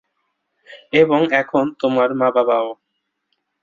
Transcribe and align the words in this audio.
এবং 0.93 1.19
এখন 1.33 1.65
তোমার 1.79 2.09
মা-বাবাও। 2.13 2.67